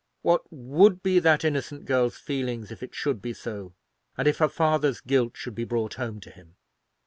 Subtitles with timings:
[0.23, 3.75] What would be that innocent girl's feelings if it should be so,
[4.17, 6.55] and if her father's guilt should be brought home to him!"